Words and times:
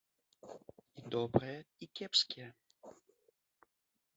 І 1.01 1.03
добрыя, 1.15 1.59
і 1.87 1.89
кепскія. 1.99 2.49